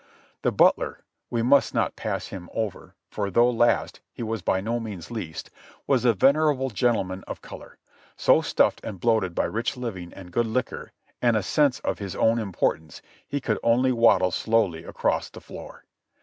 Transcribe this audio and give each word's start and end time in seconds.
The 0.41 0.51
butler— 0.51 1.03
we 1.29 1.43
must 1.43 1.75
not 1.75 1.95
pass 1.95 2.29
him 2.29 2.49
over, 2.55 2.95
for 3.11 3.29
though 3.29 3.51
last, 3.51 3.99
he 4.11 4.23
was 4.23 4.41
by 4.41 4.59
no 4.59 4.79
means 4.79 5.11
least— 5.11 5.51
was 5.85 6.05
a 6.05 6.15
venerable 6.15 6.71
gentleman 6.71 7.23
of 7.27 7.43
color, 7.43 7.77
so 8.17 8.41
stuffed 8.41 8.81
and 8.83 8.99
bloated 8.99 9.35
by 9.35 9.45
rich 9.45 9.77
living 9.77 10.11
and 10.13 10.31
good 10.31 10.47
liquor 10.47 10.91
and 11.21 11.37
a 11.37 11.43
sense 11.43 11.77
of 11.81 11.99
his 11.99 12.15
own 12.15 12.39
importance 12.39 13.03
he 13.27 13.39
could 13.39 13.59
only 13.61 13.91
waddle 13.91 14.31
slowly 14.31 14.83
across 14.85 15.29
the 15.29 15.39
floor. 15.39 15.85